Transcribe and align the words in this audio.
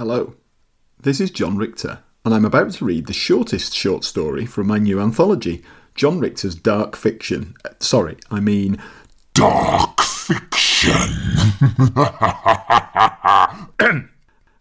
Hello, 0.00 0.32
this 0.98 1.20
is 1.20 1.30
Jon 1.30 1.58
Richter, 1.58 1.98
and 2.24 2.32
I'm 2.32 2.46
about 2.46 2.70
to 2.70 2.86
read 2.86 3.04
the 3.04 3.12
shortest 3.12 3.74
short 3.74 4.02
story 4.02 4.46
from 4.46 4.66
my 4.66 4.78
new 4.78 4.98
anthology, 4.98 5.62
Jon 5.94 6.18
Richter's 6.18 6.54
Dark 6.54 6.96
Fiction. 6.96 7.54
Uh, 7.66 7.72
sorry, 7.80 8.16
I 8.30 8.40
mean. 8.40 8.78
Dark 9.34 10.00
fiction. 10.00 10.90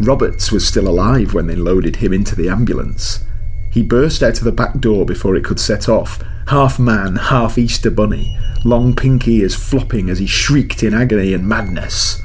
Roberts 0.00 0.50
was 0.50 0.66
still 0.66 0.88
alive 0.88 1.34
when 1.34 1.46
they 1.46 1.54
loaded 1.54 1.96
him 1.96 2.12
into 2.12 2.34
the 2.34 2.48
ambulance. 2.48 3.24
He 3.70 3.84
burst 3.84 4.24
out 4.24 4.38
of 4.38 4.44
the 4.44 4.50
back 4.50 4.80
door 4.80 5.06
before 5.06 5.36
it 5.36 5.44
could 5.44 5.60
set 5.60 5.88
off, 5.88 6.20
half 6.48 6.80
man, 6.80 7.14
half 7.14 7.56
Easter 7.56 7.92
bunny, 7.92 8.36
long 8.64 8.94
pink 8.94 9.28
ears 9.28 9.54
flopping 9.54 10.08
as 10.08 10.18
he 10.18 10.26
shrieked 10.26 10.82
in 10.82 10.94
agony 10.94 11.32
and 11.34 11.46
madness. 11.46 12.20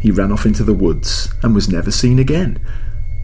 He 0.00 0.10
ran 0.10 0.32
off 0.32 0.46
into 0.46 0.64
the 0.64 0.74
woods 0.74 1.32
and 1.42 1.54
was 1.54 1.68
never 1.68 1.90
seen 1.90 2.18
again. 2.18 2.58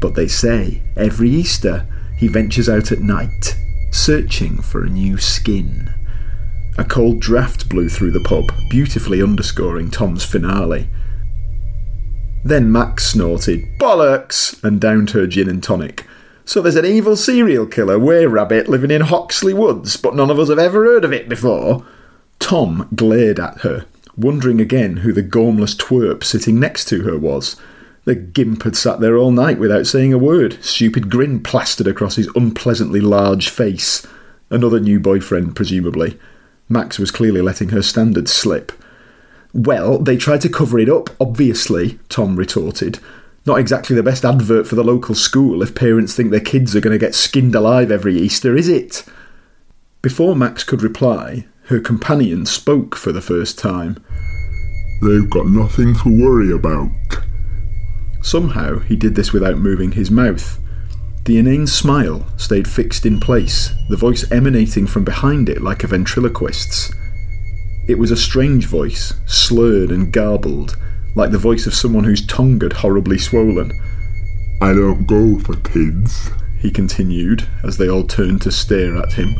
But 0.01 0.15
they 0.15 0.29
say 0.29 0.83
every 0.97 1.31
Easter 1.31 1.87
he 2.19 2.29
ventures 2.29 2.69
out 2.69 2.93
at 2.93 3.01
night, 3.01 3.57
searching 3.91 4.61
for 4.61 4.83
a 4.83 4.91
new 4.91 5.17
skin. 5.17 5.93
A 6.79 6.85
cold 6.85 7.21
draught 7.21 7.69
blew 7.69 7.89
through 7.89 8.11
the 8.11 8.21
pub, 8.21 8.45
beautifully 8.69 9.23
underscoring 9.23 9.91
Tom's 9.91 10.25
finale. 10.25 10.89
Then 12.45 12.71
Max 12.71 13.07
snorted, 13.07 13.79
Bollocks! 13.79 14.63
and 14.63 14.81
downed 14.81 15.11
her 15.11 15.27
gin 15.27 15.49
and 15.49 15.63
tonic. 15.63 16.07
So 16.45 16.61
there's 16.61 16.77
an 16.77 16.85
evil 16.85 17.17
serial 17.17 17.67
killer, 17.67 17.99
Were 17.99 18.29
Rabbit, 18.29 18.69
living 18.69 18.91
in 18.91 19.01
Hoxley 19.01 19.53
Woods, 19.55 19.97
but 19.97 20.15
none 20.15 20.31
of 20.31 20.39
us 20.39 20.49
have 20.49 20.59
ever 20.59 20.85
heard 20.85 21.05
of 21.05 21.13
it 21.13 21.29
before. 21.29 21.85
Tom 22.47 22.89
glared 22.95 23.41
at 23.41 23.63
her, 23.63 23.87
wondering 24.17 24.61
again 24.61 24.99
who 24.99 25.13
the 25.13 25.21
gormless 25.21 25.75
twerp 25.75 26.23
sitting 26.23 26.61
next 26.61 26.85
to 26.85 27.03
her 27.03 27.19
was. 27.19 27.57
The 28.05 28.15
gimp 28.15 28.63
had 28.63 28.77
sat 28.77 29.01
there 29.01 29.17
all 29.17 29.33
night 29.33 29.59
without 29.59 29.89
saying 29.89 30.13
a 30.13 30.19
word, 30.19 30.63
stupid 30.63 31.11
grin 31.11 31.43
plastered 31.43 31.89
across 31.89 32.15
his 32.15 32.31
unpleasantly 32.37 33.01
large 33.01 33.49
face. 33.49 34.07
Another 34.49 34.79
new 34.79 35.01
boyfriend, 35.01 35.57
presumably. 35.57 36.21
Max 36.69 37.01
was 37.01 37.11
clearly 37.11 37.43
letting 37.43 37.71
her 37.71 37.83
standards 37.83 38.33
slip. 38.33 38.71
Well, 39.53 39.99
they 39.99 40.17
tried 40.17 40.43
to 40.43 40.49
cover 40.49 40.79
it 40.79 40.89
up, 40.89 41.11
obviously, 41.21 41.99
Tom 42.09 42.37
retorted. 42.37 43.01
Not 43.45 43.59
exactly 43.59 43.97
the 43.97 44.05
best 44.05 44.25
advert 44.25 44.69
for 44.69 44.77
the 44.77 44.85
local 44.85 45.17
school 45.17 45.65
if 45.65 45.75
parents 45.75 46.15
think 46.15 46.31
their 46.31 46.39
kids 46.39 46.77
are 46.77 46.81
going 46.81 46.97
to 46.97 47.05
get 47.05 47.17
skinned 47.17 47.57
alive 47.57 47.91
every 47.91 48.17
Easter, 48.17 48.57
is 48.57 48.69
it? 48.69 49.03
Before 50.01 50.37
Max 50.37 50.63
could 50.63 50.83
reply, 50.83 51.47
her 51.67 51.81
companion 51.81 52.47
spoke 52.47 52.95
for 52.95 53.11
the 53.11 53.21
first 53.21 53.59
time. 53.59 53.97
They've 55.03 55.29
got 55.29 55.47
nothing 55.47 55.95
to 55.97 56.25
worry 56.25 56.53
about. 56.53 56.91
Somehow 58.23 58.79
he 58.79 58.97
did 58.97 59.15
this 59.15 59.33
without 59.33 59.59
moving 59.59 59.93
his 59.93 60.11
mouth. 60.11 60.61
The 61.25 61.39
inane 61.39 61.67
smile 61.67 62.25
stayed 62.37 62.69
fixed 62.69 63.05
in 63.05 63.19
place, 63.19 63.73
the 63.89 63.97
voice 63.97 64.31
emanating 64.31 64.87
from 64.87 65.03
behind 65.03 65.49
it 65.49 65.61
like 65.61 65.83
a 65.83 65.89
ventriloquist's. 65.89 66.93
It 67.89 67.99
was 67.99 68.13
a 68.13 68.17
strange 68.17 68.67
voice, 68.67 69.15
slurred 69.27 69.91
and 69.91 70.13
garbled, 70.13 70.77
like 71.17 71.33
the 71.33 71.39
voice 71.39 71.67
of 71.67 71.75
someone 71.75 72.05
whose 72.05 72.25
tongue 72.27 72.61
had 72.61 72.75
horribly 72.75 73.19
swollen. 73.19 73.73
I 74.63 74.73
don't 74.73 75.07
go 75.07 75.39
for 75.41 75.57
kids. 75.57 76.31
He 76.61 76.71
continued 76.71 77.49
as 77.65 77.77
they 77.77 77.89
all 77.89 78.05
turned 78.05 78.43
to 78.43 78.53
stare 78.53 78.97
at 78.97 79.15
him. 79.15 79.35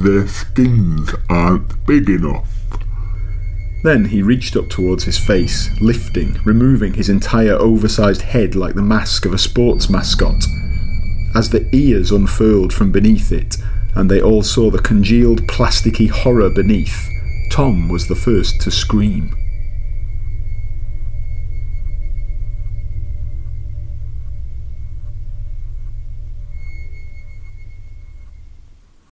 Their 0.00 0.26
skins 0.28 1.10
aren't 1.28 1.84
big 1.84 2.08
enough. 2.08 2.48
Then 3.82 4.06
he 4.06 4.22
reached 4.22 4.56
up 4.56 4.70
towards 4.70 5.04
his 5.04 5.18
face, 5.18 5.68
lifting, 5.78 6.38
removing 6.42 6.94
his 6.94 7.10
entire 7.10 7.52
oversized 7.52 8.22
head 8.22 8.54
like 8.54 8.74
the 8.74 8.80
mask 8.80 9.26
of 9.26 9.34
a 9.34 9.38
sports 9.38 9.90
mascot. 9.90 10.42
As 11.34 11.50
the 11.50 11.68
ears 11.76 12.12
unfurled 12.12 12.72
from 12.72 12.90
beneath 12.90 13.30
it, 13.30 13.58
and 13.94 14.10
they 14.10 14.22
all 14.22 14.42
saw 14.42 14.70
the 14.70 14.78
congealed 14.78 15.46
plasticky 15.46 16.08
horror 16.08 16.48
beneath, 16.48 17.10
Tom 17.50 17.90
was 17.90 18.08
the 18.08 18.16
first 18.16 18.62
to 18.62 18.70
scream. 18.70 19.36